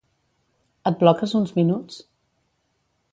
Et 0.91 0.95
bloques 1.03 1.35
uns 1.41 1.53
minuts? 1.59 2.01